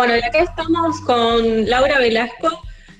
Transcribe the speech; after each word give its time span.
Bueno, 0.00 0.16
y 0.16 0.20
acá 0.20 0.38
estamos 0.38 0.98
con 1.02 1.68
Laura 1.68 1.98
Velasco 1.98 2.48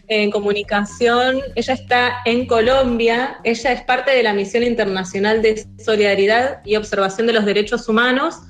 en 0.08 0.30
comunicación. 0.30 1.40
Ella 1.54 1.72
está 1.72 2.16
en 2.26 2.46
Colombia. 2.46 3.38
Ella 3.42 3.72
es 3.72 3.80
parte 3.84 4.10
de 4.10 4.22
la 4.22 4.34
Misión 4.34 4.64
Internacional 4.64 5.40
de 5.40 5.64
Solidaridad 5.82 6.60
y 6.62 6.76
Observación 6.76 7.26
de 7.26 7.32
los 7.32 7.46
Derechos 7.46 7.88
Humanos 7.88 8.40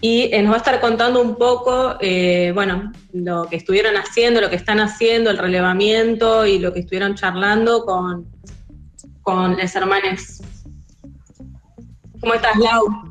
y 0.00 0.32
eh, 0.32 0.40
nos 0.40 0.52
va 0.52 0.54
a 0.54 0.58
estar 0.58 0.80
contando 0.80 1.20
un 1.20 1.34
poco, 1.34 1.96
eh, 2.00 2.52
bueno, 2.54 2.92
lo 3.12 3.46
que 3.46 3.56
estuvieron 3.56 3.96
haciendo, 3.96 4.40
lo 4.40 4.50
que 4.50 4.54
están 4.54 4.78
haciendo, 4.78 5.30
el 5.30 5.38
relevamiento 5.38 6.46
y 6.46 6.60
lo 6.60 6.72
que 6.72 6.78
estuvieron 6.78 7.16
charlando 7.16 7.84
con, 7.84 8.24
con 9.22 9.56
los 9.56 9.74
hermanos. 9.74 10.42
¿Cómo 12.20 12.34
estás, 12.34 12.56
Lau? 12.56 13.05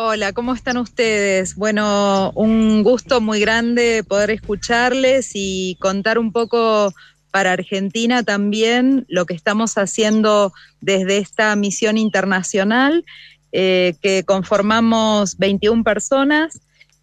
Hola, 0.00 0.32
¿cómo 0.32 0.54
están 0.54 0.76
ustedes? 0.76 1.56
Bueno, 1.56 2.30
un 2.36 2.84
gusto 2.84 3.20
muy 3.20 3.40
grande 3.40 4.04
poder 4.06 4.30
escucharles 4.30 5.32
y 5.34 5.76
contar 5.80 6.20
un 6.20 6.30
poco 6.30 6.94
para 7.32 7.50
Argentina 7.50 8.22
también 8.22 9.06
lo 9.08 9.26
que 9.26 9.34
estamos 9.34 9.76
haciendo 9.76 10.52
desde 10.80 11.18
esta 11.18 11.56
misión 11.56 11.98
internacional 11.98 13.04
eh, 13.50 13.96
que 14.00 14.22
conformamos 14.22 15.36
21 15.36 15.82
personas. 15.82 16.60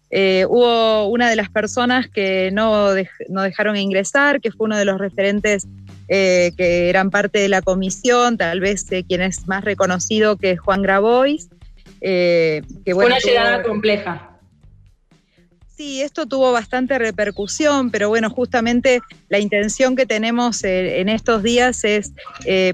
Eh, 0.08 0.46
hubo 0.48 1.08
una 1.08 1.28
de 1.28 1.36
las 1.36 1.50
personas 1.50 2.08
que 2.08 2.50
no, 2.50 2.94
no, 3.28 3.42
dejaron 3.42 3.76
ingresar, 3.76 4.40
que 4.40 4.52
fue 4.52 4.64
uno 4.64 4.78
de 4.78 4.86
los 4.86 4.96
referentes 4.96 5.66
eh, 6.08 6.52
que 6.56 6.88
eran 6.88 7.10
parte 7.10 7.40
de 7.40 7.50
la 7.50 7.60
comisión, 7.60 8.38
tal 8.38 8.60
vez 8.60 8.86
quien 9.06 9.20
es 9.20 9.46
más 9.46 9.62
reconocido 9.66 10.38
que 10.38 10.56
Juan 10.56 10.80
Grabois. 10.80 11.50
Que, 12.00 12.62
fue 12.92 13.06
una 13.06 13.18
llegada 13.18 13.62
compleja. 13.62 14.38
Sí, 15.76 16.00
esto 16.00 16.26
tuvo 16.26 16.52
bastante 16.52 16.98
repercusión, 16.98 17.90
pero 17.90 18.08
bueno, 18.08 18.30
justamente 18.30 19.00
la 19.28 19.38
intención 19.38 19.94
que 19.94 20.06
tenemos 20.06 20.64
en 20.64 21.08
estos 21.10 21.42
días 21.42 21.84
es 21.84 22.12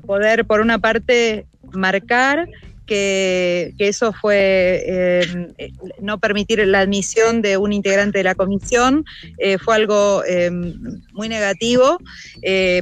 poder, 0.07 0.45
por 0.45 0.61
una 0.61 0.79
parte, 0.79 1.47
marcar 1.73 2.47
que, 2.87 3.75
eso 3.79 4.13
fue 4.13 4.83
eh, 4.87 5.49
no 6.01 6.19
permitir 6.19 6.67
la 6.67 6.81
admisión 6.81 7.43
de 7.43 7.57
un 7.57 7.73
integrante 7.73 8.19
de 8.19 8.25
la 8.25 8.35
comisión, 8.35 9.05
eh, 9.39 9.59
fue 9.59 9.77
algo 9.77 10.23
eh, 10.25 10.51
muy 11.13 11.29
negativo 11.29 11.99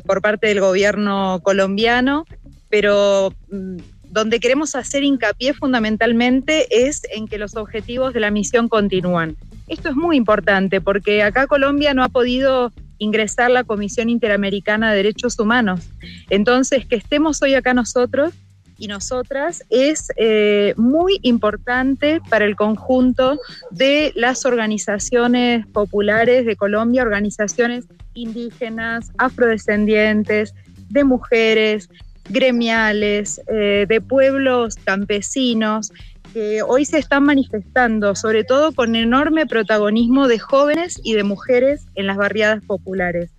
por 0.04 0.22
parte 0.22 0.48
del 0.48 0.60
gobierno 0.60 1.40
colombiano, 1.42 2.24
pero 2.68 3.32
mm, 3.50 3.76
donde 4.10 4.40
queremos 4.40 4.74
hacer 4.74 5.04
hincapié 5.04 5.54
fundamentalmente 5.54 6.86
es 6.86 7.02
en 7.12 7.28
que 7.28 7.38
los 7.38 7.56
objetivos 7.56 8.12
de 8.12 8.20
la 8.20 8.30
misión 8.30 8.68
continúan. 8.68 9.36
Esto 9.68 9.88
es 9.88 9.96
muy 9.96 10.16
importante 10.16 10.80
porque 10.80 11.22
acá 11.22 11.46
Colombia 11.46 11.94
no 11.94 12.02
ha 12.02 12.08
podido 12.08 12.72
ingresar 12.98 13.50
la 13.50 13.64
Comisión 13.64 14.08
Interamericana 14.08 14.90
de 14.90 14.96
Derechos 14.96 15.38
Humanos. 15.38 15.88
Entonces, 16.28 16.86
que 16.86 16.96
estemos 16.96 17.40
hoy 17.40 17.54
acá 17.54 17.72
nosotros 17.72 18.34
y 18.78 18.88
nosotras 18.88 19.62
es 19.70 20.08
eh, 20.16 20.74
muy 20.76 21.20
importante 21.22 22.20
para 22.28 22.46
el 22.46 22.56
conjunto 22.56 23.38
de 23.70 24.12
las 24.16 24.44
organizaciones 24.44 25.66
populares 25.66 26.46
de 26.46 26.56
Colombia, 26.56 27.02
organizaciones 27.02 27.84
indígenas, 28.14 29.12
afrodescendientes, 29.18 30.54
de 30.88 31.04
mujeres, 31.04 31.88
gremiales, 32.28 33.40
eh, 33.48 33.86
de 33.88 34.00
pueblos 34.00 34.76
campesinos, 34.76 35.92
que 36.32 36.62
hoy 36.62 36.84
se 36.84 36.98
están 36.98 37.24
manifestando, 37.24 38.14
sobre 38.14 38.44
todo 38.44 38.72
con 38.72 38.94
enorme 38.94 39.46
protagonismo 39.46 40.28
de 40.28 40.38
jóvenes 40.38 41.00
y 41.02 41.14
de 41.14 41.24
mujeres 41.24 41.86
en 41.94 42.06
las 42.06 42.16
barriadas 42.16 42.62
populares. 42.64 43.30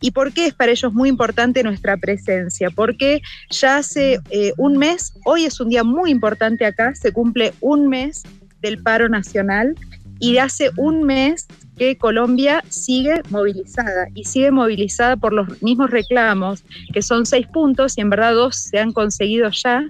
¿Y 0.00 0.10
por 0.10 0.32
qué 0.32 0.46
es 0.46 0.54
para 0.54 0.72
ellos 0.72 0.92
muy 0.92 1.08
importante 1.08 1.62
nuestra 1.62 1.96
presencia? 1.96 2.70
Porque 2.70 3.22
ya 3.50 3.78
hace 3.78 4.20
eh, 4.30 4.52
un 4.58 4.76
mes, 4.76 5.14
hoy 5.24 5.44
es 5.44 5.60
un 5.60 5.70
día 5.70 5.84
muy 5.84 6.10
importante 6.10 6.66
acá, 6.66 6.94
se 6.94 7.12
cumple 7.12 7.54
un 7.60 7.88
mes 7.88 8.22
del 8.60 8.82
paro 8.82 9.08
nacional 9.08 9.74
y 10.18 10.32
de 10.32 10.40
hace 10.40 10.70
un 10.76 11.04
mes 11.04 11.46
que 11.76 11.96
Colombia 11.96 12.62
sigue 12.68 13.22
movilizada 13.30 14.06
y 14.14 14.24
sigue 14.24 14.50
movilizada 14.50 15.16
por 15.16 15.32
los 15.32 15.62
mismos 15.62 15.90
reclamos, 15.90 16.62
que 16.92 17.02
son 17.02 17.26
seis 17.26 17.46
puntos 17.48 17.98
y 17.98 18.00
en 18.00 18.10
verdad 18.10 18.34
dos 18.34 18.56
se 18.56 18.78
han 18.78 18.92
conseguido 18.92 19.50
ya, 19.50 19.84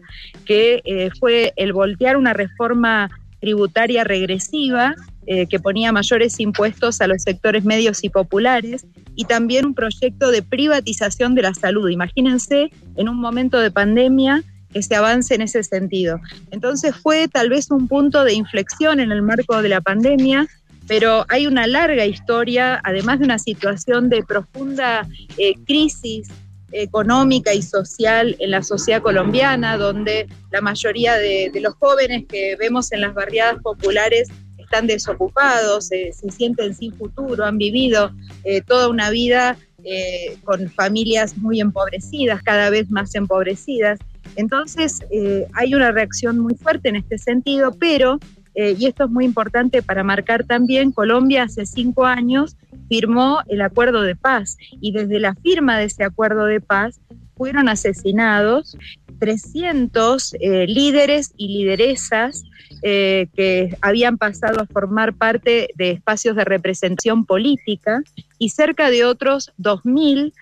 que 0.46 0.80
eh, 0.84 1.10
fue 1.20 1.52
el 1.56 1.72
voltear 1.72 2.16
una 2.16 2.32
reforma 2.32 3.10
tributaria 3.40 4.04
regresiva 4.04 4.94
eh, 5.26 5.46
que 5.46 5.58
ponía 5.58 5.92
mayores 5.92 6.40
impuestos 6.40 7.00
a 7.00 7.06
los 7.06 7.22
sectores 7.22 7.64
medios 7.64 8.04
y 8.04 8.08
populares 8.08 8.86
y 9.14 9.24
también 9.24 9.66
un 9.66 9.74
proyecto 9.74 10.30
de 10.30 10.42
privatización 10.42 11.34
de 11.34 11.42
la 11.42 11.54
salud. 11.54 11.88
Imagínense 11.88 12.70
en 12.96 13.08
un 13.08 13.16
momento 13.16 13.58
de 13.58 13.70
pandemia 13.70 14.42
que 14.74 14.82
se 14.82 14.94
avance 14.96 15.34
en 15.34 15.40
ese 15.40 15.62
sentido. 15.62 16.20
Entonces 16.50 16.94
fue 16.94 17.28
tal 17.28 17.48
vez 17.48 17.70
un 17.70 17.88
punto 17.88 18.24
de 18.24 18.34
inflexión 18.34 19.00
en 19.00 19.12
el 19.12 19.22
marco 19.22 19.62
de 19.62 19.70
la 19.70 19.80
pandemia, 19.80 20.46
pero 20.86 21.24
hay 21.28 21.46
una 21.46 21.66
larga 21.66 22.04
historia, 22.04 22.80
además 22.84 23.20
de 23.20 23.24
una 23.24 23.38
situación 23.38 24.10
de 24.10 24.22
profunda 24.22 25.08
eh, 25.38 25.54
crisis 25.64 26.28
económica 26.72 27.54
y 27.54 27.62
social 27.62 28.36
en 28.40 28.50
la 28.50 28.62
sociedad 28.62 29.00
colombiana, 29.00 29.76
donde 29.76 30.26
la 30.50 30.60
mayoría 30.60 31.14
de, 31.14 31.50
los 31.60 31.74
jóvenes 31.74 32.24
que 32.28 32.56
vemos 32.56 32.92
en 32.92 33.00
las 33.00 33.14
barriadas 33.14 33.62
populares 33.62 34.28
están 34.58 34.88
desocupados, 34.88 35.86
se 35.86 36.12
sienten 36.36 36.74
sin 36.74 36.92
futuro, 36.94 37.44
han 37.44 37.58
vivido 37.58 38.10
eh, 38.42 38.60
toda 38.62 38.88
una 38.88 39.10
vida 39.10 39.56
eh, 39.84 40.36
con 40.44 40.68
familias 40.70 41.36
muy 41.36 41.60
empobrecidas, 41.60 42.42
cada 42.42 42.70
vez 42.70 42.90
más 42.90 43.14
empobrecidas. 43.14 44.00
Entonces 44.36 45.00
eh, 45.10 45.46
hay 45.54 45.74
una 45.74 45.92
reacción 45.92 46.38
muy 46.38 46.54
fuerte 46.54 46.88
en 46.88 46.96
este 46.96 47.18
sentido, 47.18 47.72
pero, 47.78 48.18
y 48.56 48.86
esto 48.86 49.06
es 49.06 49.10
muy 49.10 49.24
importante 49.24 49.82
para 49.82 50.04
marcar 50.04 50.44
también, 50.44 50.92
Colombia 50.92 51.42
hace 51.42 51.66
cinco 51.66 52.04
años 52.04 52.56
firmó 52.88 53.40
el 53.48 53.60
acuerdo 53.62 54.02
de 54.02 54.14
paz 54.14 54.56
y 54.80 54.92
desde 54.92 55.18
la 55.18 55.34
firma 55.34 55.76
de 55.76 55.86
ese 55.86 56.04
acuerdo 56.04 56.44
de 56.44 56.60
paz 56.60 57.00
fueron 57.36 57.68
asesinados 57.68 58.76
300 59.18 60.36
líderes 60.68 61.32
y 61.36 61.48
lideresas 61.48 62.44
eh, 62.86 63.28
que 63.34 63.74
habían 63.80 64.18
pasado 64.18 64.60
a 64.60 64.66
formar 64.66 65.14
parte 65.14 65.68
de 65.74 65.92
espacios 65.92 66.36
de 66.36 66.44
representación 66.44 67.24
política 67.24 68.02
y 68.38 68.50
cerca 68.50 68.90
de 68.90 69.06
otros 69.06 69.52
2.000 69.58 70.34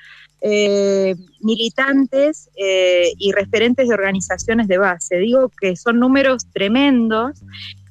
eh, 0.43 1.15
militantes 1.41 2.51
eh, 2.57 3.13
y 3.19 3.33
referentes 3.33 3.89
de 3.89 3.95
organizaciones 3.95 4.69
de 4.69 4.79
base. 4.79 5.19
Digo 5.19 5.51
que 5.61 5.77
son 5.77 5.99
números 5.99 6.47
tremendos 6.53 7.41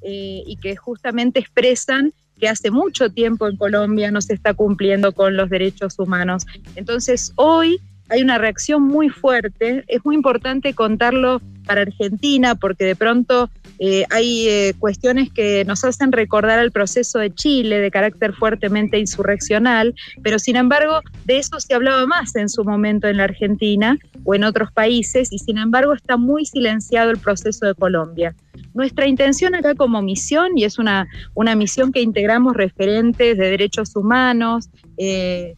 y 0.03 0.57
que 0.63 0.75
justamente 0.75 1.39
expresan 1.39 2.11
que 2.39 2.49
hace 2.49 2.71
mucho 2.71 3.11
tiempo 3.11 3.47
en 3.47 3.55
Colombia 3.55 4.09
no 4.09 4.19
se 4.19 4.33
está 4.33 4.55
cumpliendo 4.55 5.13
con 5.13 5.37
los 5.37 5.49
derechos 5.49 5.99
humanos. 5.99 6.45
Entonces, 6.75 7.33
hoy 7.35 7.79
hay 8.11 8.21
una 8.21 8.37
reacción 8.37 8.83
muy 8.83 9.09
fuerte. 9.09 9.85
Es 9.87 10.03
muy 10.05 10.15
importante 10.15 10.73
contarlo 10.73 11.41
para 11.65 11.81
Argentina 11.81 12.55
porque 12.55 12.83
de 12.83 12.95
pronto 12.95 13.49
eh, 13.79 14.05
hay 14.09 14.47
eh, 14.49 14.73
cuestiones 14.77 15.31
que 15.31 15.63
nos 15.65 15.83
hacen 15.85 16.11
recordar 16.11 16.59
el 16.59 16.71
proceso 16.71 17.19
de 17.19 17.33
Chile 17.33 17.79
de 17.79 17.89
carácter 17.89 18.33
fuertemente 18.33 18.99
insurreccional, 18.99 19.95
pero 20.21 20.39
sin 20.39 20.57
embargo 20.57 20.99
de 21.25 21.37
eso 21.37 21.59
se 21.59 21.73
hablaba 21.73 22.05
más 22.05 22.35
en 22.35 22.49
su 22.49 22.65
momento 22.65 23.07
en 23.07 23.17
la 23.17 23.23
Argentina 23.23 23.97
o 24.25 24.35
en 24.35 24.43
otros 24.43 24.71
países 24.71 25.31
y 25.31 25.39
sin 25.39 25.57
embargo 25.57 25.93
está 25.93 26.17
muy 26.17 26.45
silenciado 26.45 27.11
el 27.11 27.17
proceso 27.17 27.65
de 27.65 27.75
Colombia. 27.75 28.35
Nuestra 28.73 29.07
intención 29.07 29.55
acá 29.55 29.73
como 29.75 30.01
misión, 30.01 30.57
y 30.57 30.65
es 30.65 30.77
una, 30.77 31.07
una 31.33 31.55
misión 31.55 31.91
que 31.91 32.01
integramos 32.01 32.55
referentes 32.55 33.37
de 33.37 33.49
derechos 33.49 33.95
humanos, 33.95 34.69
eh, 34.97 35.55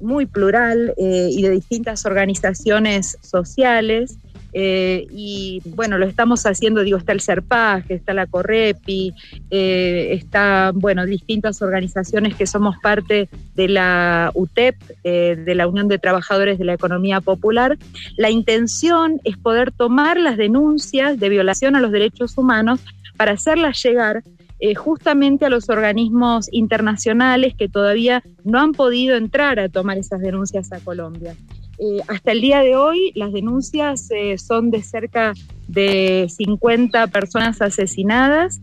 muy 0.00 0.26
plural 0.26 0.94
eh, 0.96 1.28
y 1.30 1.42
de 1.42 1.50
distintas 1.50 2.06
organizaciones 2.06 3.18
sociales. 3.20 4.18
Eh, 4.52 5.06
y 5.10 5.60
bueno, 5.66 5.98
lo 5.98 6.06
estamos 6.06 6.46
haciendo, 6.46 6.82
digo, 6.82 6.96
está 6.96 7.12
el 7.12 7.20
CERPAG, 7.20 7.84
está 7.90 8.14
la 8.14 8.26
Correpi, 8.26 9.12
está, 9.50 10.72
bueno, 10.74 11.04
distintas 11.04 11.60
organizaciones 11.60 12.34
que 12.36 12.46
somos 12.46 12.76
parte 12.82 13.28
de 13.54 13.68
la 13.68 14.30
UTEP, 14.34 14.76
de 15.02 15.54
la 15.54 15.66
Unión 15.66 15.88
de 15.88 15.98
Trabajadores 15.98 16.58
de 16.58 16.64
la 16.64 16.72
Economía 16.72 17.20
Popular. 17.20 17.76
La 18.16 18.30
intención 18.30 19.20
es 19.24 19.36
poder 19.36 19.72
tomar 19.72 20.16
las 20.16 20.38
denuncias 20.38 21.20
de 21.20 21.28
violación 21.28 21.76
a 21.76 21.80
los 21.80 21.92
derechos 21.92 22.38
humanos 22.38 22.80
para 23.18 23.32
hacerlas 23.32 23.82
llegar 23.82 24.22
eh, 24.58 24.74
justamente 24.74 25.44
a 25.44 25.50
los 25.50 25.68
organismos 25.68 26.48
internacionales 26.50 27.54
que 27.58 27.68
todavía 27.68 28.22
no 28.42 28.60
han 28.60 28.72
podido 28.72 29.16
entrar 29.16 29.58
a 29.60 29.68
tomar 29.68 29.98
esas 29.98 30.20
denuncias 30.20 30.72
a 30.72 30.80
Colombia. 30.80 31.34
Eh, 31.78 32.00
hasta 32.08 32.32
el 32.32 32.40
día 32.40 32.60
de 32.60 32.74
hoy 32.74 33.12
las 33.14 33.34
denuncias 33.34 34.10
eh, 34.10 34.38
son 34.38 34.70
de 34.70 34.82
cerca 34.82 35.34
de 35.68 36.26
50 36.34 37.08
personas 37.08 37.60
asesinadas. 37.60 38.62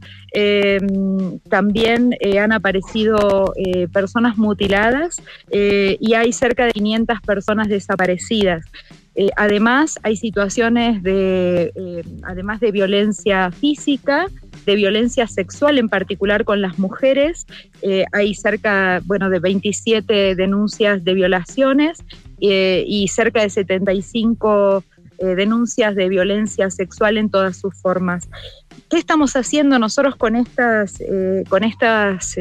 También 1.48 2.16
han 2.42 2.52
aparecido 2.54 3.54
personas 3.92 4.36
mutiladas 4.36 5.22
y 5.52 6.14
hay 6.16 6.34
cerca 6.34 6.66
de 6.66 6.72
500 6.72 7.22
personas 7.22 7.68
desaparecidas. 7.68 8.66
Además, 9.36 10.00
hay 10.04 10.16
situaciones 10.16 11.04
de, 11.04 12.04
además 12.24 12.60
de 12.60 12.72
violencia 12.72 13.52
física, 13.52 14.28
de 14.66 14.76
violencia 14.76 15.28
sexual, 15.28 15.78
en 15.78 15.90
particular 15.90 16.46
con 16.46 16.62
las 16.62 16.80
mujeres. 16.80 17.46
hay 18.12 18.34
cerca, 18.34 19.02
bueno, 19.06 19.30
de 19.30 19.40
27 19.40 20.36
denuncias 20.36 21.04
de 21.04 21.14
violaciones 21.14 22.04
eh, 22.46 22.84
y 22.86 23.08
cerca 23.08 23.42
de 23.42 23.50
75 23.50 24.84
eh, 25.18 25.26
denuncias 25.28 25.96
de 25.96 26.10
violencia 26.10 26.70
sexual 26.70 27.18
en 27.18 27.30
todas 27.30 27.56
sus 27.56 27.74
formas. 27.74 28.28
¿Qué 28.90 28.98
estamos 28.98 29.38
haciendo 29.38 29.80
nosotros 29.80 30.18
con 30.18 30.36
estas, 30.36 31.00
eh, 31.00 31.46
con 31.48 31.64
estas 31.64 32.36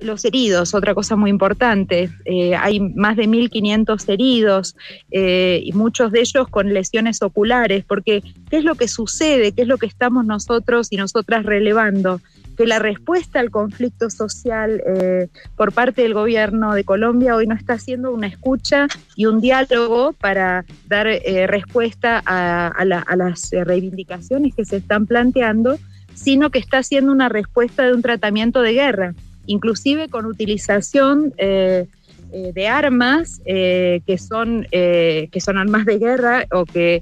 los 0.00 0.24
heridos, 0.24 0.74
otra 0.74 0.94
cosa 0.94 1.16
muy 1.16 1.30
importante. 1.30 2.10
hay 2.58 2.80
más 2.80 3.16
de 3.16 3.24
1.500 3.24 4.08
heridos 4.08 4.76
y 5.10 5.72
muchos 5.72 6.12
de 6.12 6.20
ellos 6.20 6.48
con 6.48 6.72
lesiones 6.72 7.22
oculares, 7.22 7.84
porque 7.84 8.22
¿qué 8.50 8.58
es 8.58 8.64
lo 8.64 8.74
que 8.74 8.88
sucede? 8.88 9.52
¿Qué 9.52 9.62
es 9.62 9.68
lo 9.68 9.78
que 9.78 9.86
estamos 9.86 10.24
nosotros 10.24 10.88
y 10.90 10.96
nosotras 10.96 11.44
relevando? 11.44 12.20
que 12.58 12.66
la 12.66 12.80
respuesta 12.80 13.38
al 13.38 13.52
conflicto 13.52 14.10
social 14.10 14.82
eh, 14.84 15.28
por 15.56 15.72
parte 15.72 16.02
del 16.02 16.12
gobierno 16.12 16.74
de 16.74 16.82
Colombia 16.82 17.36
hoy 17.36 17.46
no 17.46 17.54
está 17.54 17.74
haciendo 17.74 18.12
una 18.12 18.26
escucha 18.26 18.88
y 19.14 19.26
un 19.26 19.40
diálogo 19.40 20.12
para 20.12 20.64
dar 20.88 21.06
eh, 21.06 21.46
respuesta 21.46 22.20
a, 22.26 22.84
las 22.84 23.50
reivindicaciones 23.52 24.56
que 24.56 24.64
se 24.64 24.78
están 24.78 25.06
planteando, 25.06 25.78
sino 26.14 26.50
que 26.50 26.58
está 26.58 26.78
haciendo 26.78 27.12
una 27.12 27.28
respuesta 27.28 27.84
de 27.84 27.94
un 27.94 28.02
tratamiento 28.02 28.60
de 28.60 28.72
guerra, 28.72 29.14
inclusive 29.48 30.08
con 30.08 30.26
utilización 30.26 31.34
eh, 31.38 31.86
de 32.30 32.68
armas 32.68 33.40
que, 33.44 34.18
son, 34.18 34.66
que 34.70 35.40
son 35.40 35.56
armas 35.56 35.86
de 35.86 35.98
guerra 35.98 36.44
o 36.52 36.66
que 36.66 37.00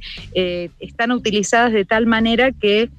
están 0.78 1.10
utilizadas 1.10 1.72
de 1.72 1.84
tal 1.84 2.06
manera 2.06 2.52
que 2.52 2.90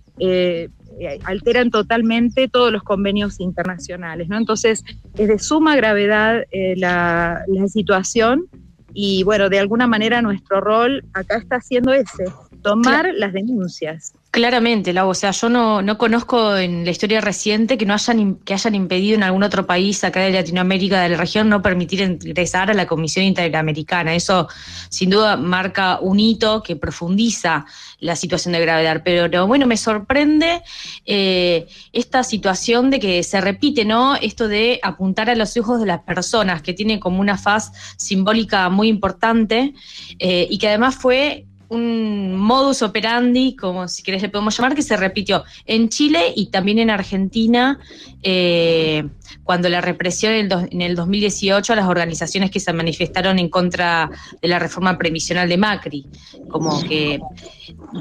eh, 1.00 1.20
alteran 1.26 1.70
totalmente 1.70 2.48
todos 2.48 2.72
los 2.72 2.82
convenios 2.82 3.40
internacionales. 3.40 4.30
¿no? 4.30 4.38
Entonces, 4.38 4.84
es 5.16 5.28
de 5.28 5.38
suma 5.38 5.76
gravedad 5.76 6.44
eh, 6.50 6.74
la, 6.76 7.44
la 7.48 7.68
situación 7.68 8.48
y 8.94 9.22
bueno, 9.22 9.50
de 9.50 9.60
alguna 9.60 9.86
manera 9.86 10.24
nuestro 10.24 10.60
rol 10.60 11.06
acá 11.14 11.38
está 11.38 11.62
siendo 11.62 11.94
ese, 11.94 12.26
tomar 12.64 13.14
las 13.14 13.32
denuncias. 13.32 14.14
Claramente, 14.29 14.91
Lau, 14.91 15.09
o 15.09 15.13
sea, 15.13 15.31
yo 15.31 15.47
no, 15.47 15.81
no 15.81 15.97
conozco 15.97 16.57
en 16.57 16.83
la 16.83 16.91
historia 16.91 17.21
reciente 17.21 17.77
que 17.77 17.85
no 17.85 17.94
hayan 17.94 18.35
que 18.35 18.53
hayan 18.53 18.75
impedido 18.75 19.15
en 19.15 19.24
algún 19.24 19.41
otro 19.41 19.65
país 19.65 20.03
acá 20.03 20.19
de 20.19 20.31
Latinoamérica, 20.31 21.01
de 21.01 21.09
la 21.09 21.18
región, 21.18 21.47
no 21.47 21.62
permitir 21.62 22.01
ingresar 22.01 22.69
a 22.69 22.74
la 22.74 22.85
Comisión 22.85 23.25
Interamericana. 23.25 24.13
Eso 24.13 24.50
sin 24.89 25.09
duda 25.09 25.38
marca 25.38 26.00
un 26.01 26.19
hito 26.19 26.62
que 26.62 26.75
profundiza 26.75 27.65
la 28.00 28.18
situación 28.18 28.51
de 28.51 28.59
gravedad. 28.59 29.01
Pero 29.03 29.47
bueno, 29.47 29.65
me 29.65 29.77
sorprende 29.77 30.62
eh, 31.06 31.65
esta 31.94 32.24
situación 32.24 32.89
de 32.89 33.00
que 33.00 33.24
se 33.24 33.39
repite, 33.39 33.85
¿no? 33.85 34.18
Esto 34.18 34.50
de 34.50 34.79
apuntar 34.83 35.29
a 35.29 35.35
los 35.35 35.56
ojos 35.56 35.79
de 35.79 35.85
las 35.85 36.01
personas, 36.01 36.62
que 36.62 36.74
tiene 36.74 37.00
como 37.00 37.21
una 37.21 37.38
faz 37.38 37.71
simbólica 37.95 38.68
muy 38.69 38.89
importante 38.89 39.74
eh, 40.19 40.47
y 40.50 40.57
que 40.57 40.68
además 40.68 40.95
fue 40.95 41.45
un 41.69 42.36
modus 42.36 42.81
operandi, 42.81 43.56
como 43.56 43.88
si 43.88 44.04
querés 44.04 44.22
le 44.22 44.30
podemos 44.30 44.58
llamar, 44.58 44.75
que 44.75 44.81
se 44.81 44.98
repitió 44.98 45.44
en 45.66 45.90
Chile 45.90 46.34
y 46.36 46.48
también 46.48 46.80
en 46.80 46.90
Argentina, 46.90 47.80
eh, 48.24 49.08
cuando 49.44 49.69
la 49.69 49.81
represión 49.81 50.33
en 50.33 50.81
el, 50.81 50.95
2018 50.95 51.74
a 51.74 51.75
las 51.75 51.88
organizaciones 51.88 52.51
que 52.51 52.59
se 52.59 52.74
manifestaron 52.74 53.39
en 53.39 53.50
contra 53.50 54.09
de 54.41 54.47
la 54.47 54.59
reforma 54.59 54.97
previsional 54.97 55.50
de 55.50 55.57
Macri, 55.57 56.06
como 56.50 56.81
que, 56.83 57.19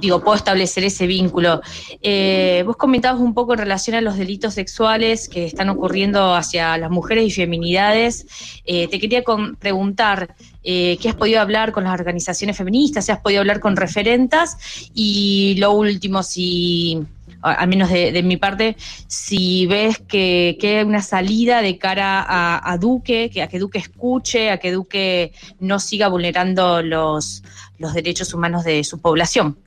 digo, 0.01 0.23
puedo 0.23 0.37
establecer 0.37 0.85
ese 0.85 1.07
vínculo. 1.07 1.61
Eh, 2.03 2.63
vos 2.67 2.77
comentabas 2.77 3.21
un 3.21 3.35
poco 3.35 3.53
en 3.53 3.61
relación 3.61 3.97
a 3.97 4.01
los 4.01 4.17
delitos 4.17 4.55
sexuales 4.55 5.29
que 5.29 5.45
están 5.45 5.69
ocurriendo 5.69 6.35
hacia 6.35 6.77
las 6.79 6.91
mujeres 6.91 7.25
y 7.27 7.31
feminidades. 7.31 8.27
Eh, 8.65 8.89
te 8.89 8.99
quería 8.99 9.23
preguntar, 9.59 10.35
eh, 10.63 10.99
¿qué 11.01 11.09
has 11.09 11.15
podido 11.15 11.41
hablar 11.41 11.73
con 11.73 11.85
las 11.85 11.95
organizaciones 11.95 12.57
feministas? 12.57 13.07
¿Si 13.07 13.13
has 13.13 13.21
podido 13.21 13.41
hablar 13.41 13.61
con 13.61 13.77
referentas? 13.77 14.91
Y 14.95 15.55
lo 15.59 15.73
último, 15.73 16.23
si 16.23 17.07
al 17.47 17.69
menos 17.69 17.91
de, 17.91 18.23
mi 18.23 18.37
parte, 18.37 18.77
si 19.07 19.67
ves 19.67 19.99
que, 19.99 20.83
una 20.87 21.03
salida 21.03 21.63
de 21.63 21.79
cara 21.79 22.25
a, 22.27 22.79
Duque, 22.79 23.31
que, 23.33 23.43
a 23.43 23.49
que 23.49 23.59
Duque 23.59 23.79
escuche, 23.79 24.51
a 24.51 24.59
que 24.59 24.73
Duque 24.73 25.33
no 25.61 25.79
siga 25.79 26.09
vulnerando 26.09 26.83
los, 26.83 27.43
los 27.79 27.95
derechos 27.95 28.35
humanos 28.35 28.65
de 28.65 28.83
su 28.85 29.01
población. 29.01 29.59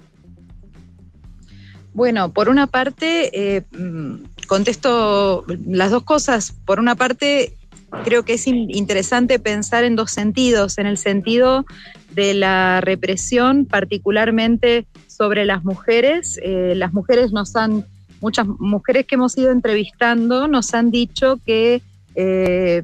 Bueno, 1.93 2.31
por 2.31 2.49
una 2.49 2.67
parte, 2.67 3.57
eh, 3.57 3.65
mm, 3.71 4.45
contesto 4.47 5.45
las 5.67 5.91
dos 5.91 6.03
cosas. 6.03 6.53
Por 6.65 6.79
una 6.79 6.95
parte, 6.95 7.57
creo 8.03 8.23
que 8.23 8.33
es 8.33 8.47
interesante 8.47 9.39
pensar 9.39 9.83
en 9.83 9.95
dos 9.95 10.11
sentidos, 10.11 10.77
en 10.77 10.87
el 10.87 10.97
sentido 10.97 11.65
de 12.11 12.33
la 12.33 12.81
represión, 12.81 13.65
particularmente 13.65 14.85
sobre 15.07 15.45
las 15.45 15.63
mujeres. 15.63 16.39
Eh, 16.43 16.73
las 16.75 16.93
mujeres 16.93 17.31
nos 17.31 17.55
han, 17.55 17.85
muchas 18.21 18.47
mujeres 18.47 19.05
que 19.05 19.15
hemos 19.15 19.37
ido 19.37 19.51
entrevistando 19.51 20.47
nos 20.47 20.73
han 20.73 20.91
dicho 20.91 21.39
que 21.45 21.81
eh, 22.15 22.83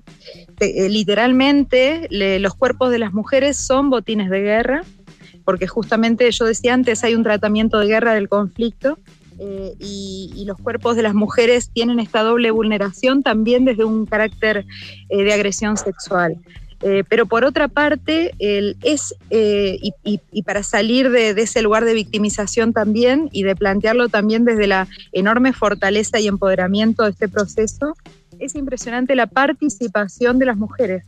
eh, 0.60 0.90
literalmente 0.90 2.08
los 2.10 2.56
cuerpos 2.56 2.92
de 2.92 3.00
las 3.00 3.14
mujeres 3.14 3.58
son 3.58 3.90
botines 3.90 4.30
de 4.30 4.42
guerra, 4.42 4.84
porque 5.44 5.68
justamente 5.68 6.30
yo 6.32 6.46
decía 6.46 6.74
antes, 6.74 7.04
hay 7.04 7.16
un 7.16 7.24
tratamiento 7.24 7.80
de 7.80 7.88
guerra 7.88 8.14
del 8.14 8.30
conflicto. 8.30 8.98
Y, 9.40 10.44
los 10.46 10.58
cuerpos 10.58 10.96
de 10.96 11.02
las 11.02 11.16
mujeres 11.16 11.70
tienen 11.72 12.00
esta 12.00 12.22
doble 12.22 12.52
vulneración 12.52 13.24
también 13.24 13.66
desde 13.66 13.84
un 13.84 14.06
carácter 14.06 14.66
de 15.10 15.34
agresión 15.34 15.76
sexual. 15.76 16.38
Eh, 16.82 17.04
pero 17.08 17.26
por 17.26 17.46
otra 17.46 17.68
parte, 17.68 18.32
es, 18.40 19.16
eh, 19.30 19.80
y, 20.04 20.44
para 20.44 20.62
salir 20.62 21.10
de, 21.10 21.30
ese 21.32 21.62
lugar 21.62 21.86
de 21.86 21.94
victimización 21.94 22.74
también 22.74 23.30
y 23.32 23.44
de 23.44 23.56
plantearlo 23.56 24.10
también 24.10 24.46
desde 24.46 24.68
la 24.68 24.88
enorme 25.12 25.54
fortaleza 25.54 26.20
y 26.20 26.28
empoderamiento 26.28 27.04
de 27.04 27.12
este 27.12 27.28
proceso, 27.28 27.96
es 28.40 28.56
impresionante 28.56 29.16
la 29.16 29.28
participación 29.28 30.38
de 30.38 30.46
las 30.46 30.58
mujeres. 30.58 31.06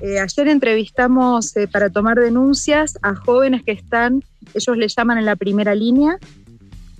Eh, 0.00 0.20
ayer 0.20 0.48
entrevistamos 0.48 1.52
para 1.72 1.90
tomar 1.90 2.18
denuncias 2.18 2.98
a 3.02 3.16
jóvenes 3.16 3.64
que 3.64 3.72
están, 3.72 4.22
ellos 4.54 4.76
le 4.76 4.86
llaman 4.86 5.18
en 5.18 5.26
la 5.26 5.34
primera 5.34 5.74
línea. 5.74 6.18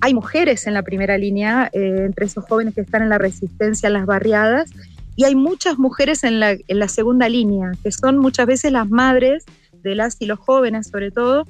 Hay 0.00 0.14
mujeres 0.14 0.66
en 0.66 0.74
la 0.74 0.82
primera 0.82 1.18
línea, 1.18 1.68
entre 1.72 2.26
esos 2.26 2.44
jóvenes 2.44 2.74
que 2.74 2.82
están 2.82 3.02
en 3.02 3.08
la 3.08 3.18
resistencia, 3.18 3.88
en 3.88 3.94
las 3.94 4.06
barriadas, 4.06 4.70
y 5.16 5.24
hay 5.24 5.34
muchas 5.34 5.78
mujeres 5.78 6.22
en 6.22 6.38
la, 6.38 6.52
en 6.52 6.78
la 6.78 6.86
segunda 6.86 7.28
línea, 7.28 7.72
que 7.82 7.90
son 7.90 8.18
muchas 8.18 8.46
veces 8.46 8.70
las 8.70 8.88
madres 8.88 9.44
de 9.82 9.96
las 9.96 10.16
y 10.20 10.26
los 10.26 10.38
jóvenes 10.38 10.88
sobre 10.88 11.10
todo, 11.10 11.44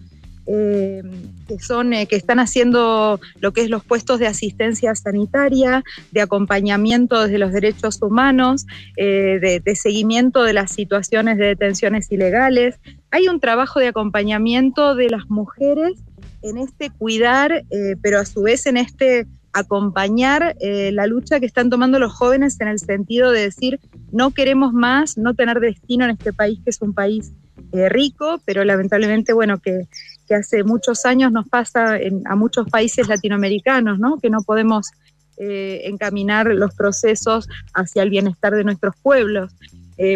eh, 0.51 1.03
que, 1.47 1.59
son, 1.59 1.93
eh, 1.93 2.07
que 2.07 2.17
están 2.17 2.39
haciendo 2.39 3.21
lo 3.39 3.53
que 3.53 3.61
es 3.61 3.69
los 3.69 3.85
puestos 3.85 4.19
de 4.19 4.27
asistencia 4.27 4.95
sanitaria, 4.95 5.85
de 6.11 6.23
acompañamiento 6.23 7.23
desde 7.23 7.37
los 7.37 7.53
derechos 7.53 8.01
humanos, 8.01 8.67
eh, 8.97 9.39
de, 9.43 9.61
de, 9.61 9.77
seguimiento 9.77 10.45
de 10.45 10.55
las 10.55 10.73
situaciones 10.73 11.37
de 11.37 11.49
detenciones 11.49 12.11
ilegales. 12.11 12.77
Hay 13.11 13.29
un 13.29 13.41
trabajo 13.41 13.79
de 13.79 13.89
acompañamiento 13.89 14.95
de 14.95 15.11
las 15.11 15.29
mujeres 15.29 15.99
en 16.43 16.59
este 16.59 16.91
cuidar, 16.91 17.65
pero 18.03 18.21
a 18.21 18.25
su 18.25 18.43
vez 18.43 18.67
en 18.67 18.77
este 18.77 19.27
acompañar 19.53 20.57
eh, 20.61 20.91
la 20.93 21.07
lucha 21.07 21.41
que 21.41 21.47
están 21.47 21.71
tomando 21.71 21.99
los 21.99 22.13
jóvenes 22.13 22.61
en 22.61 22.69
el 22.69 22.79
sentido 22.79 23.31
de 23.31 23.43
decir, 23.43 23.81
no 24.13 24.31
queremos 24.31 24.73
más, 24.73 25.19
no 25.19 25.35
tener 25.35 25.61
destino 25.61 26.05
en 26.05 26.13
este 26.13 26.33
país 26.33 26.61
que 26.63 26.71
es 26.71 26.81
un 26.81 26.95
país 26.95 27.33
eh, 27.73 27.89
rico, 27.89 28.41
pero 28.45 28.65
lamentablemente, 28.65 29.33
bueno, 29.33 29.59
que, 29.59 29.89
hace 30.31 30.63
muchos 30.63 31.07
años 31.07 31.33
nos 31.33 31.49
pasa 31.49 31.99
a 32.27 32.37
muchos 32.37 32.69
países 32.69 33.09
latinoamericanos, 33.09 33.99
¿no? 33.99 34.19
Que 34.19 34.29
no 34.29 34.43
podemos 34.43 34.91
eh, 35.39 35.81
encaminar 35.85 36.49
los 36.49 36.75
procesos 36.75 37.49
hacia 37.73 38.03
el 38.03 38.11
bienestar 38.11 38.53
de 38.53 38.63
nuestros 38.63 38.95
pueblos. 39.03 39.55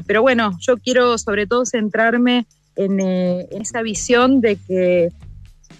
pero 0.07 0.21
bueno, 0.21 0.51
yo 0.61 0.77
quiero 0.77 1.17
sobre 1.17 1.47
todo 1.47 1.65
centrarme 1.65 2.45
en 2.77 3.01
esa 3.01 3.81
visión 3.81 4.43
de 4.43 4.57
que 4.57 5.13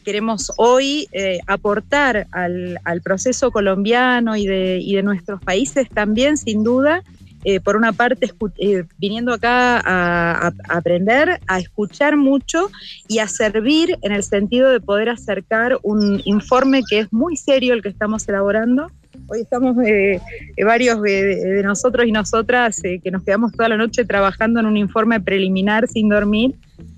queremos 0.03 0.53
hoy 0.57 1.09
eh, 1.13 1.39
aportar 1.47 2.27
al, 2.33 2.79
proceso 3.03 3.51
colombiano 3.51 4.37
y 4.37 4.47
de, 4.47 5.03
nuestros 5.03 5.41
países 5.41 5.89
también, 5.89 6.37
sin 6.37 6.63
duda, 6.63 7.03
eh, 7.45 7.59
por 7.59 7.77
una 7.77 7.93
parte, 7.93 8.31
eh, 8.59 8.85
viniendo 8.99 9.33
acá 9.33 9.81
a, 9.85 10.53
aprender, 10.69 11.41
a 11.49 11.59
escuchar 11.59 12.17
mucho 12.17 12.71
y 13.09 13.19
a 13.19 13.27
servir 13.27 13.99
en 14.03 14.13
el 14.13 14.23
sentido 14.23 14.71
de 14.71 14.81
poder 14.81 15.09
acercar 15.09 15.79
un 15.83 16.21
informe 16.25 16.83
que 16.89 17.01
es 17.01 17.13
muy 17.13 17.37
serio 17.37 17.75
el 17.75 17.83
que 17.83 17.89
estamos 17.89 18.29
elaborando. 18.29 18.93
Hoy 19.27 19.41
estamos 19.41 19.77
eh, 19.85 20.21
varios 20.65 21.03
de, 21.03 21.63
nosotros 21.65 22.07
y 22.07 22.13
nosotras 22.13 22.81
que 22.81 23.11
nos 23.11 23.25
quedamos 23.25 23.53
toda 23.53 23.69
la 23.69 23.77
noche 23.77 24.05
trabajando 24.05 24.61
en 24.61 24.67
un 24.67 24.77
informe 24.77 25.21
preliminar 25.21 25.89
sin 25.89 26.09
dormir 26.09 26.55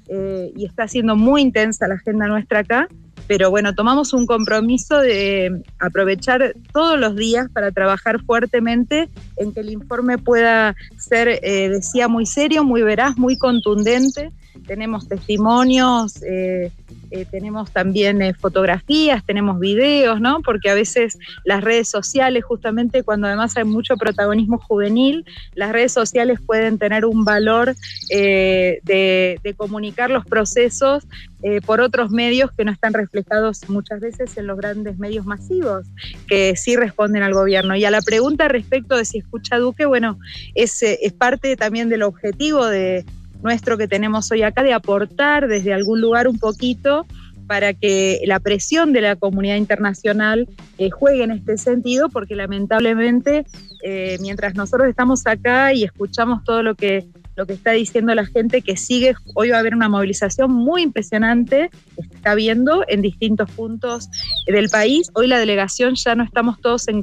y 0.08 0.64
está 0.66 0.86
siendo 0.86 1.16
muy 1.16 1.42
intensa 1.42 1.88
la 1.88 1.94
agenda 1.94 2.26
nuestra 2.26 2.60
acá 2.60 2.88
pero 3.26 3.50
bueno, 3.50 3.74
tomamos 3.74 4.12
un 4.12 4.26
compromiso 4.26 4.98
de 4.98 5.62
aprovechar 5.78 6.54
todos 6.72 6.98
los 6.98 7.16
días 7.16 7.48
para 7.52 7.70
trabajar 7.70 8.20
fuertemente 8.22 9.08
en 9.36 9.52
que 9.52 9.60
el 9.60 9.70
informe 9.70 10.18
pueda 10.18 10.76
ser, 10.98 11.40
eh, 11.42 11.70
decía, 11.70 12.08
muy 12.08 12.26
serio, 12.26 12.64
muy 12.64 12.82
veraz, 12.82 13.16
muy 13.16 13.38
contundente. 13.38 14.30
Tenemos 14.66 15.08
testimonios, 15.08 16.22
eh, 16.22 16.70
eh, 17.10 17.26
tenemos 17.30 17.70
también 17.72 18.34
fotografías, 18.34 19.24
tenemos 19.24 19.58
videos, 19.58 20.20
¿no? 20.20 20.40
Porque 20.42 20.70
a 20.70 20.74
veces 20.74 21.18
las 21.44 21.62
redes 21.62 21.88
sociales, 21.88 22.44
justamente 22.44 23.02
cuando 23.02 23.26
además 23.26 23.56
hay 23.56 23.64
mucho 23.64 23.96
protagonismo 23.96 24.58
juvenil, 24.58 25.24
las 25.54 25.72
redes 25.72 25.92
sociales 25.92 26.40
pueden 26.44 26.78
tener 26.78 27.04
un 27.04 27.24
valor 27.24 27.74
de, 28.10 29.40
comunicar 29.56 30.10
los 30.10 30.24
procesos 30.24 31.04
eh, 31.46 31.60
por 31.60 31.82
otros 31.82 32.10
medios 32.10 32.50
que 32.52 32.64
no 32.64 32.72
están 32.72 32.94
reflejados 32.94 33.68
muchas 33.68 34.00
veces 34.00 34.34
en 34.38 34.46
los 34.46 34.56
grandes 34.56 34.98
medios 34.98 35.26
masivos, 35.26 35.86
que 36.26 36.56
sí 36.56 36.74
responden 36.74 37.22
al 37.22 37.34
gobierno. 37.34 37.76
Y 37.76 37.84
a 37.84 37.90
la 37.90 38.00
pregunta 38.00 38.48
respecto 38.48 38.96
de 38.96 39.04
si 39.04 39.18
escucha 39.18 39.58
Duque, 39.58 39.84
bueno, 39.84 40.18
es, 40.54 40.82
eh, 40.82 40.98
es 41.02 41.12
parte 41.12 41.54
también 41.56 41.90
del 41.90 42.02
objetivo 42.02 42.64
de 42.64 43.04
nuestro 43.44 43.78
que 43.78 43.86
tenemos 43.86 44.30
hoy 44.32 44.42
acá, 44.42 44.62
de 44.62 44.72
aportar 44.72 45.46
desde 45.46 45.72
algún 45.72 46.00
lugar 46.00 46.26
un 46.26 46.38
poquito 46.38 47.06
para 47.46 47.74
que 47.74 48.20
la 48.24 48.40
presión 48.40 48.92
de 48.92 49.02
la 49.02 49.16
comunidad 49.16 49.56
internacional 49.56 50.48
eh, 50.78 50.90
juegue 50.90 51.22
en 51.22 51.30
este 51.30 51.58
sentido, 51.58 52.08
porque 52.08 52.34
lamentablemente 52.34 53.44
mientras 54.18 54.54
nosotros 54.54 54.88
estamos 54.88 55.26
acá 55.26 55.74
y 55.74 55.84
escuchamos 55.84 56.42
todo 56.42 56.62
lo 56.62 56.74
que 56.74 57.06
lo 57.36 57.46
que 57.46 57.54
está 57.54 57.72
diciendo 57.72 58.14
la 58.14 58.26
gente 58.26 58.62
que 58.62 58.76
sigue, 58.76 59.14
hoy 59.34 59.50
va 59.50 59.56
a 59.56 59.60
haber 59.60 59.74
una 59.74 59.88
movilización 59.88 60.52
muy 60.52 60.82
impresionante, 60.82 61.70
está 61.96 62.34
viendo 62.34 62.84
en 62.88 63.02
distintos 63.02 63.50
puntos 63.50 64.08
del 64.46 64.68
país. 64.68 65.10
Hoy 65.14 65.26
la 65.26 65.38
delegación 65.38 65.94
ya 65.96 66.14
no 66.14 66.22
estamos 66.22 66.60
todos 66.60 66.86
en, 66.88 67.02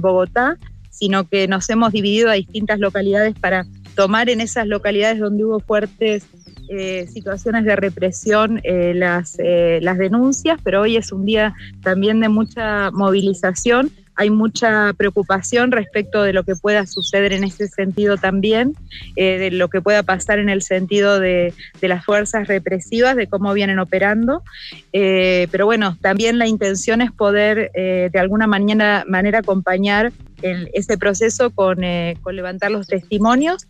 Bogotá, 0.00 0.56
sino 0.90 1.28
que 1.28 1.46
nos 1.46 1.68
hemos 1.68 1.92
dividido 1.92 2.30
a 2.30 2.34
distintas 2.34 2.78
localidades 2.78 3.34
para 3.38 3.66
tomar 3.96 4.28
en 4.28 4.40
esas 4.40 4.68
localidades 4.68 5.18
donde 5.18 5.44
hubo 5.44 5.58
fuertes 5.58 6.24
eh, 6.68 7.06
situaciones 7.06 7.64
de 7.64 7.76
represión 7.76 8.60
eh, 8.64 8.92
las, 8.92 9.36
eh, 9.38 9.78
las 9.82 9.98
denuncias, 9.98 10.58
pero 10.64 10.82
hoy 10.82 10.96
es 10.96 11.12
un 11.12 11.24
día 11.24 11.54
también 11.80 12.18
de 12.20 12.28
mucha 12.28 12.90
movilización 12.90 13.90
hay 14.18 14.30
mucha 14.30 14.92
preocupación 14.94 15.70
respecto 15.70 16.22
de 16.22 16.32
lo 16.32 16.42
que 16.42 16.56
pueda 16.56 16.86
suceder 16.86 17.34
en 17.34 17.44
ese 17.44 17.68
sentido 17.68 18.16
también, 18.16 18.74
de 19.14 19.50
lo 19.50 19.68
que 19.68 19.82
pueda 19.82 20.02
pasar 20.04 20.38
en 20.38 20.48
el 20.48 20.62
sentido 20.62 21.20
de, 21.20 21.52
las 21.82 22.02
fuerzas 22.02 22.48
represivas, 22.48 23.14
de 23.14 23.26
cómo 23.26 23.52
vienen 23.52 23.78
operando. 23.78 24.42
Pero 24.90 25.66
bueno, 25.66 25.98
también 26.00 26.38
la 26.38 26.46
intención 26.46 27.02
es 27.02 27.12
poder 27.12 27.70
de 27.74 28.18
alguna 28.18 28.46
manera, 28.46 29.04
manera 29.06 29.40
acompañar 29.40 30.14
ese 30.40 30.96
proceso 30.96 31.50
con, 31.50 31.80
levantar 31.80 32.70
los 32.70 32.86
testimonios. 32.86 33.66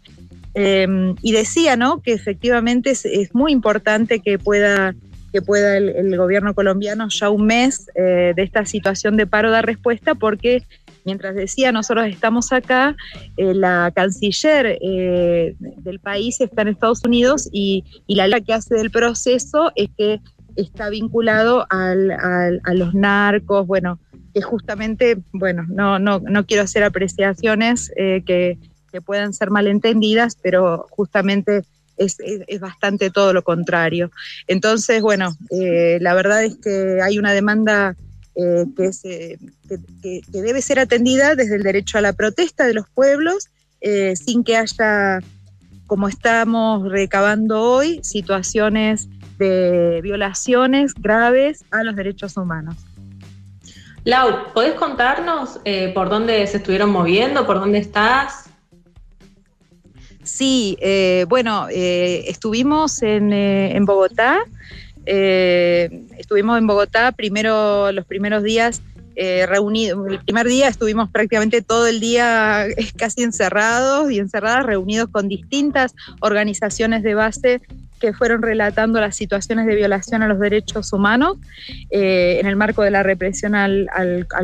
Y 0.56 1.32
decía, 1.32 1.76
¿no? 1.76 2.00
Que 2.00 2.14
efectivamente 2.14 2.90
es 2.90 3.34
muy 3.34 3.52
importante 3.52 4.20
que 4.20 4.38
pueda 4.38 4.94
que 5.36 5.42
pueda 5.42 5.76
el, 5.76 6.16
gobierno 6.16 6.54
colombiano 6.54 7.08
ya 7.10 7.28
un 7.28 7.44
mes 7.44 7.90
eh, 7.94 8.32
de 8.34 8.42
esta 8.42 8.64
situación 8.64 9.18
de 9.18 9.26
paro 9.26 9.50
dar 9.50 9.66
respuesta 9.66 10.14
porque 10.14 10.62
mientras 11.04 11.34
decía 11.34 11.72
nosotros 11.72 12.06
estamos 12.06 12.52
acá, 12.52 12.96
eh, 13.36 13.52
la 13.52 13.92
canciller 13.94 14.78
eh, 14.80 15.54
del 15.58 16.00
país 16.00 16.40
está 16.40 16.62
en 16.62 16.68
Estados 16.68 17.04
Unidos 17.04 17.50
y, 17.52 17.84
la 18.08 18.28
ley 18.28 18.42
que 18.42 18.54
hace 18.54 18.76
del 18.76 18.90
proceso 18.90 19.72
es 19.75 19.90
que 19.98 20.20
está 20.56 20.88
vinculado 20.88 21.66
a 21.68 21.94
los 22.72 22.94
narcos, 22.94 23.66
bueno, 23.66 23.98
que 24.32 24.40
justamente, 24.40 25.18
bueno, 25.32 25.66
no, 25.68 25.98
no, 25.98 26.18
no 26.20 26.46
quiero 26.46 26.62
hacer 26.62 26.82
apreciaciones 26.82 27.92
que, 27.94 28.58
que 28.90 29.00
puedan 29.00 29.32
ser 29.32 29.50
malentendidas, 29.50 30.36
pero 30.42 30.86
justamente 30.90 31.62
es, 31.96 32.60
bastante 32.60 33.10
todo 33.10 33.32
lo 33.32 33.42
contrario. 33.42 34.10
Entonces, 34.46 35.02
bueno, 35.02 35.34
eh, 35.50 35.98
la 36.00 36.14
verdad 36.14 36.44
es 36.44 36.56
que 36.56 37.00
hay 37.02 37.18
una 37.18 37.32
demanda 37.32 37.96
eh, 38.34 38.64
eh, 39.04 39.38
que, 40.02 40.20
que, 40.32 40.42
debe 40.42 40.60
ser 40.62 40.78
atendida 40.78 41.34
desde 41.34 41.56
el 41.56 41.62
derecho 41.62 41.98
a 41.98 42.02
la 42.02 42.12
protesta 42.12 42.66
de 42.66 42.74
los 42.74 42.88
pueblos, 42.88 43.48
sin 44.14 44.42
que 44.42 44.56
haya, 44.56 45.20
como 45.86 46.08
estamos 46.08 46.90
recabando 46.90 47.62
hoy, 47.62 48.00
situaciones 48.02 49.06
de 49.38 50.00
violaciones 50.02 50.92
graves 50.94 51.64
a 51.70 51.84
los 51.84 51.94
derechos 51.94 52.36
humanos. 52.36 52.74
Lau, 54.02 54.52
¿podés 54.52 54.74
contarnos 54.74 55.60
por 55.94 56.08
dónde 56.08 56.44
se 56.48 56.56
estuvieron 56.56 56.90
moviendo, 56.90 57.46
por 57.46 57.60
dónde 57.60 57.78
estás? 57.78 58.45
Sí, 60.26 60.76
eh, 60.80 61.25
bueno, 61.28 61.68
eh, 61.71 62.25
estuvimos 62.26 63.00
en, 63.02 63.33
eh, 63.33 63.78
Bogotá. 63.83 64.38
estuvimos 65.06 66.59
en 66.59 66.66
Bogotá 66.66 67.12
primero 67.12 67.92
los 67.92 68.04
primeros 68.06 68.42
días 68.42 68.83
reunidos. 69.16 70.06
El 70.11 70.18
primer 70.18 70.47
día 70.47 70.68
estuvimos 70.68 71.09
prácticamente 71.11 71.62
todo 71.62 71.87
el 71.87 72.00
día 72.00 72.66
casi 72.99 73.23
encerrados 73.23 74.11
y 74.11 74.18
encerradas, 74.18 74.66
reunidos 74.66 75.09
con 75.11 75.28
distintas 75.28 75.95
organizaciones 76.21 77.02
de 77.02 77.14
base 77.14 77.61
que 78.00 78.12
fueron 78.12 78.42
relatando 78.42 79.00
las 79.00 79.16
situaciones 79.16 79.66
de 79.66 79.74
violación 79.74 80.22
a 80.22 80.28
los 80.28 80.38
derechos 80.38 80.92
humanos 80.92 81.36
eh, 81.90 82.38
en 82.40 82.46
el 82.46 82.56
marco 82.56 82.82
de 82.82 82.90
la 82.90 83.02
represión 83.02 83.54
al, 83.54 83.88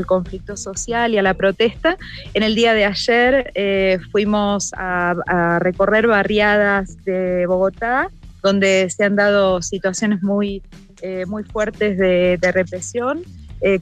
conflicto 0.06 0.56
social 0.56 1.14
y 1.14 1.18
a 1.18 1.22
la 1.22 1.34
protesta. 1.34 1.96
En 2.34 2.42
el 2.42 2.54
día 2.54 2.74
de 2.74 2.84
ayer 2.84 3.52
eh, 3.54 3.98
fuimos 4.10 4.72
a, 4.76 5.58
recorrer 5.60 6.06
barriadas 6.06 7.04
de 7.04 7.46
Bogotá, 7.46 8.10
donde 8.42 8.88
se 8.90 9.04
han 9.04 9.16
dado 9.16 9.62
situaciones 9.62 10.22
muy, 10.22 10.62
eh, 11.00 11.24
muy 11.26 11.44
fuertes 11.44 11.98
de, 11.98 12.38
represión. 12.52 13.22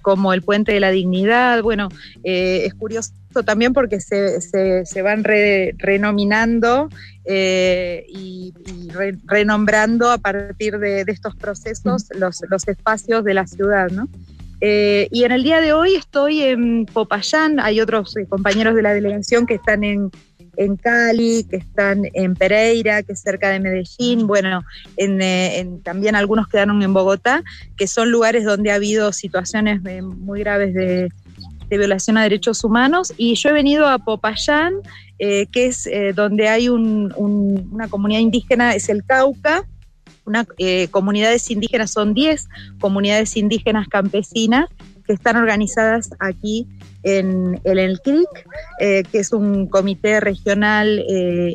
Como 0.02 0.32
el 0.32 0.42
Puente 0.42 0.72
de 0.72 0.80
la 0.80 0.90
Dignidad. 0.90 1.62
Bueno, 1.62 1.88
es 2.22 2.74
curioso 2.74 3.12
también 3.44 3.72
porque 3.72 4.00
se, 4.00 4.40
se, 4.40 5.02
van 5.02 5.24
renominando 5.24 6.88
eh, 7.24 8.04
y, 8.08 8.52
renombrando 9.26 10.10
a 10.10 10.18
partir 10.18 10.78
de, 10.78 11.04
estos 11.06 11.36
procesos 11.36 12.08
los, 12.14 12.40
los, 12.48 12.68
espacios 12.68 13.24
de 13.24 13.34
la 13.34 13.46
ciudad, 13.46 13.88
¿no? 13.90 14.08
Eh, 14.60 15.08
y 15.10 15.24
en 15.24 15.32
el 15.32 15.42
día 15.42 15.60
de 15.60 15.72
hoy 15.72 15.94
estoy 15.94 16.42
en 16.42 16.86
Popayán, 16.86 17.60
hay 17.60 17.80
otros 17.80 18.16
eh, 18.16 18.26
compañeros 18.28 18.74
de 18.74 18.82
la 18.82 18.92
delegación 18.92 19.46
que 19.46 19.54
están 19.54 19.84
en, 19.84 20.10
en 20.60 20.76
Cali, 20.76 21.46
que 21.48 21.56
están 21.56 22.02
en 22.12 22.34
Pereira, 22.34 23.02
que 23.02 23.14
es 23.14 23.20
cerca 23.20 23.48
de 23.48 23.60
Medellín, 23.60 24.26
bueno, 24.26 24.62
en, 24.98 25.82
también 25.82 26.14
algunos 26.14 26.48
quedaron 26.48 26.82
en 26.82 26.92
Bogotá, 26.92 27.42
que 27.78 27.86
son 27.86 28.10
lugares 28.10 28.44
donde 28.44 28.70
ha 28.70 28.74
habido 28.74 29.10
situaciones 29.14 29.80
muy 30.02 30.40
graves 30.40 30.74
de, 30.74 31.08
violación 31.70 32.18
a 32.18 32.24
derechos 32.24 32.62
humanos. 32.62 33.14
Y 33.16 33.36
yo 33.36 33.50
he 33.50 33.52
venido 33.52 33.88
a 33.88 33.98
Popayán, 33.98 34.74
eh, 35.18 35.46
que 35.46 35.66
es 35.66 35.86
eh, 35.86 36.12
donde 36.12 36.48
hay 36.48 36.68
una 36.68 37.88
comunidad 37.88 38.20
indígena, 38.20 38.74
es 38.74 38.90
el 38.90 39.02
Cauca, 39.04 39.64
una, 40.26 40.46
eh, 40.58 40.88
comunidades 40.88 41.50
indígenas, 41.50 41.92
son 41.92 42.12
10 42.12 42.48
comunidades 42.80 43.34
indígenas 43.36 43.88
campesinas 43.88 44.68
que 45.06 45.14
están 45.14 45.36
organizadas 45.36 46.10
aquí 46.18 46.66
en, 47.02 47.60
el 47.64 48.00
CRIC, 48.00 48.28
que 48.78 49.18
es 49.18 49.32
un 49.32 49.66
comité 49.66 50.20
regional 50.20 51.04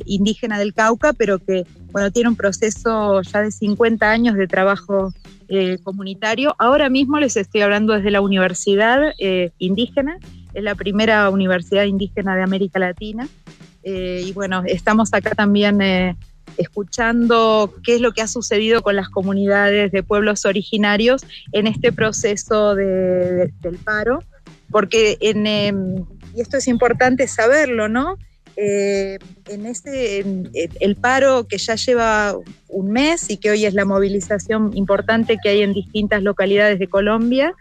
indígena 0.06 0.58
del 0.60 0.74
Cauca, 0.74 1.14
pero 1.14 1.40
que 1.40 1.66
bueno, 1.96 2.12
tiene 2.12 2.28
un 2.28 2.36
proceso 2.36 3.22
ya 3.22 3.42
de 3.42 3.52
50 3.52 4.12
años 4.12 4.36
de 4.36 4.48
trabajo 4.48 5.14
eh, 5.48 5.78
comunitario. 5.84 6.56
Ahora 6.58 6.90
mismo 6.90 7.20
les 7.20 7.38
estoy 7.38 7.62
hablando 7.62 7.94
desde 7.94 8.10
la 8.10 8.20
Universidad 8.20 9.14
eh, 9.20 9.52
Indígena, 9.60 10.18
es 10.54 10.64
la 10.64 10.74
primera 10.74 11.30
universidad 11.30 11.86
indígena 11.86 12.36
de 12.36 12.42
América 12.42 12.80
Latina. 12.80 13.30
Eh, 13.84 14.24
y 14.26 14.34
bueno, 14.34 14.64
estamos 14.66 15.14
acá 15.14 15.36
también 15.36 15.80
escuchando 16.58 17.74
qué 17.82 17.96
es 17.96 18.02
lo 18.02 18.12
que 18.12 18.24
ha 18.24 18.28
sucedido 18.28 18.82
con 18.82 18.96
las 18.96 19.08
comunidades 19.08 19.92
de 19.92 20.04
pueblos 20.04 20.46
originarios 20.46 21.26
en 21.52 21.68
este 21.68 21.94
proceso 21.94 22.76
del 22.76 23.78
paro, 23.86 24.24
porque 24.72 25.18
en, 25.22 25.46
y 25.48 26.42
esto 26.42 26.58
es 26.58 26.68
importante 26.68 27.28
saberlo, 27.28 27.88
¿no? 27.88 28.18
Eh, 28.58 29.20
en 29.48 29.66
ese, 29.66 30.26
el 30.80 30.96
paro 30.96 31.46
que 31.48 31.58
ya 31.58 31.76
lleva 31.76 32.36
un 32.70 32.92
mes 32.92 33.30
y 33.30 33.38
que 33.38 33.52
hoy 33.52 33.66
es 33.66 33.74
la 33.74 33.86
movilización 33.86 34.76
importante 34.76 35.38
que 35.42 35.50
hay 35.50 35.62
en 35.62 35.74
distintas 35.74 36.24
localidades 36.24 36.80
de 36.80 36.88
Colombia, 36.88 37.54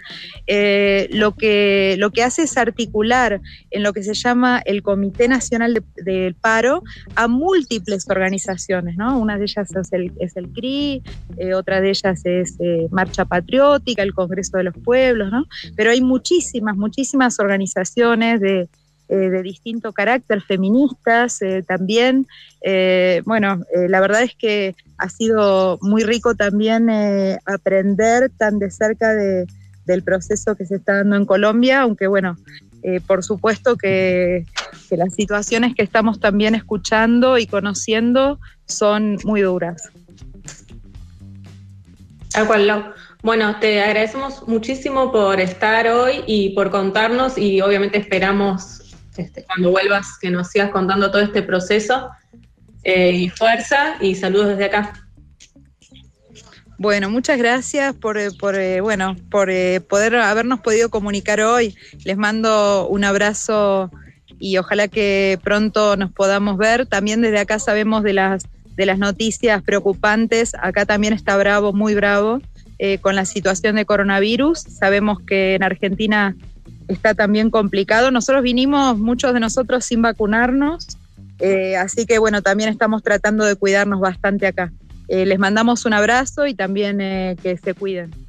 eh, 0.47 1.09
lo, 1.11 1.33
que, 1.35 1.97
lo 1.99 2.11
que 2.11 2.23
hace 2.23 2.43
es 2.43 2.57
articular 2.57 3.41
en 3.71 3.83
lo 3.83 3.93
que 3.93 4.03
se 4.03 4.15
llama 4.15 4.63
el 4.65 4.83
Comité 4.83 5.29
Nacional 5.29 5.83
del 5.97 6.35
Paro 6.35 6.83
a 7.17 7.29
múltiples 7.29 8.09
organizaciones, 8.09 8.97
¿no? 8.97 9.19
Una 9.19 9.37
de 9.37 9.45
ellas 9.45 9.69
es 9.75 9.93
el, 9.93 10.49
CRI, 10.53 11.03
eh, 11.37 11.55
otra 11.55 11.81
de 11.81 11.91
ellas 11.91 12.25
es 12.25 12.57
Marcha 12.91 13.25
Patriótica, 13.25 14.03
el 14.03 14.15
Congreso 14.15 14.57
de 14.57 14.65
los 14.65 14.75
Pueblos, 14.75 15.31
¿no? 15.31 15.45
Pero 15.77 15.91
hay 15.91 16.01
muchísimas, 16.01 16.77
muchísimas 16.77 17.39
organizaciones 17.41 18.41
de 18.41 18.69
eh, 19.07 19.29
de 19.29 19.43
distinto 19.43 19.93
carácter, 19.93 20.41
feministas 20.41 21.43
eh, 21.43 21.63
también. 21.63 22.27
Eh, 22.63 23.23
bueno, 23.27 23.61
la 23.75 24.01
verdad 24.01 24.23
es 24.23 24.35
que 24.35 24.75
ha 24.97 25.11
sido 25.11 25.79
muy 25.83 26.03
rico 26.05 26.35
también 26.35 26.89
aprender 27.45 28.31
tan 28.39 28.59
de 28.59 28.71
cerca 28.71 29.13
del 29.13 30.03
proceso 30.03 30.57
que 30.57 30.65
se 30.65 30.77
está 30.77 30.97
dando 30.97 31.17
en 31.17 31.27
Colombia, 31.27 31.83
aunque 31.83 32.07
bueno, 32.07 32.39
por 33.07 33.23
supuesto 33.23 33.77
que, 33.77 34.47
las 34.91 35.15
situaciones 35.15 35.75
que 35.75 35.83
estamos 35.83 36.21
también 36.21 36.55
escuchando 36.55 37.37
y 37.37 37.47
conociendo 37.47 38.39
son 38.67 39.19
muy 39.25 39.41
duras. 39.41 39.91
Bueno, 43.25 43.57
te 43.59 43.83
agradecemos 43.83 44.47
muchísimo 44.47 45.11
por 45.11 45.41
estar 45.41 45.89
hoy 45.89 46.23
y 46.27 46.51
por 46.51 46.71
contarnos 46.71 47.39
y 47.39 47.63
obviamente 47.63 47.97
esperamos 47.97 48.83
este, 49.17 49.45
cuando 49.45 49.71
vuelvas, 49.71 50.19
que 50.21 50.31
nos 50.31 50.49
sigas 50.49 50.71
contando 50.71 51.11
todo 51.11 51.23
este 51.23 51.43
proceso. 51.43 52.11
Eh, 52.85 53.13
y 53.13 53.29
fuerza 53.31 53.97
y 54.01 54.15
saludos 54.15 54.49
desde 54.49 54.67
acá. 54.67 54.93
Bueno, 56.77 57.09
muchas 57.09 57.39
gracias 57.39 57.95
por, 57.95 58.19
eh, 58.19 58.29
eh, 58.29 58.81
bueno, 58.83 59.17
por 59.31 59.49
poder 59.89 60.17
habernos 60.17 60.61
podido 60.61 60.91
comunicar 60.91 61.41
hoy. 61.41 61.75
Les 62.05 62.19
mando 62.19 62.87
un 62.89 63.05
abrazo 63.05 63.91
y 64.39 64.59
ojalá 64.59 64.89
que 64.89 65.39
pronto 65.43 65.97
nos 65.97 66.13
podamos 66.13 66.59
ver. 66.59 66.85
También 66.85 67.23
desde 67.23 67.39
acá 67.39 67.59
sabemos 67.59 68.03
de 68.03 68.13
las, 68.13 68.45
de 68.77 68.85
las 68.85 68.99
noticias 68.99 69.63
preocupantes. 69.63 70.53
Acá 70.61 70.85
también 70.85 71.15
está 71.15 71.39
bravo, 71.39 71.73
muy 71.73 71.95
bravo, 71.95 72.43
con 73.01 73.17
la 73.17 73.25
situación 73.25 73.77
de 73.77 73.87
coronavirus. 73.87 74.59
Sabemos 74.61 75.21
que 75.27 75.55
en 75.55 75.63
Argentina 75.63 76.37
está 76.89 77.15
también 77.15 77.51
complicado. 77.51 78.11
Nosotros 78.11 78.43
vinimos, 78.43 78.99
muchos 78.99 79.33
de 79.35 79.41
nosotros, 79.41 79.85
sin 79.85 80.03
vacunarnos, 80.03 80.87
eh, 81.41 81.77
así 81.77 82.07
que 82.07 82.19
bueno, 82.19 82.43
también 82.43 82.71
estamos 82.71 83.03
tratando 83.03 83.45
de 83.45 83.57
cuidarnos 83.57 84.01
bastante 84.01 84.47
acá. 84.47 84.73
Eh, 85.09 85.27
les 85.27 85.39
mandamos 85.39 85.85
un 85.85 85.93
abrazo 85.93 86.47
y 86.47 86.55
también 86.55 87.01
eh, 87.01 87.37
que 87.43 87.57
se 87.57 87.75
cuiden. 87.75 88.24